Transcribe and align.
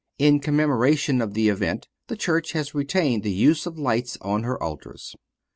In 0.17 0.39
commemoration 0.39 1.21
of 1.21 1.35
the 1.35 1.47
event 1.49 1.87
the 2.07 2.17
Church 2.17 2.53
has 2.53 2.73
retained 2.73 3.21
the 3.21 3.31
use 3.31 3.67
of 3.67 3.77
lights 3.77 4.17
on 4.19 4.41
her 4.41 4.57
altars. 4.59 5.15